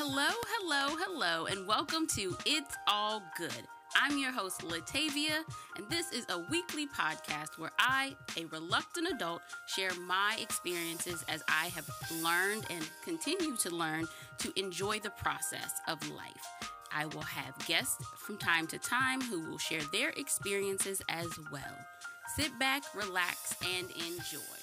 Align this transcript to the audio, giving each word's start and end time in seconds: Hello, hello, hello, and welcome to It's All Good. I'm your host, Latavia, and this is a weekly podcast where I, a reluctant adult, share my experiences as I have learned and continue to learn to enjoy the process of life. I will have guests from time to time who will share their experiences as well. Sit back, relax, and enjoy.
Hello, 0.00 0.28
hello, 0.46 0.94
hello, 0.96 1.46
and 1.46 1.66
welcome 1.66 2.06
to 2.14 2.36
It's 2.46 2.76
All 2.86 3.20
Good. 3.36 3.66
I'm 4.00 4.16
your 4.16 4.30
host, 4.30 4.60
Latavia, 4.60 5.42
and 5.76 5.90
this 5.90 6.12
is 6.12 6.24
a 6.28 6.38
weekly 6.38 6.86
podcast 6.86 7.58
where 7.58 7.72
I, 7.80 8.14
a 8.36 8.44
reluctant 8.44 9.08
adult, 9.12 9.42
share 9.66 9.90
my 10.06 10.36
experiences 10.40 11.24
as 11.28 11.42
I 11.48 11.72
have 11.74 11.90
learned 12.22 12.66
and 12.70 12.88
continue 13.04 13.56
to 13.56 13.74
learn 13.74 14.06
to 14.38 14.52
enjoy 14.56 15.00
the 15.00 15.10
process 15.10 15.72
of 15.88 15.98
life. 16.10 16.46
I 16.94 17.06
will 17.06 17.22
have 17.22 17.58
guests 17.66 18.00
from 18.18 18.38
time 18.38 18.68
to 18.68 18.78
time 18.78 19.20
who 19.20 19.50
will 19.50 19.58
share 19.58 19.82
their 19.90 20.10
experiences 20.10 21.02
as 21.08 21.26
well. 21.50 21.76
Sit 22.36 22.56
back, 22.60 22.84
relax, 22.94 23.56
and 23.76 23.90
enjoy. 23.90 24.58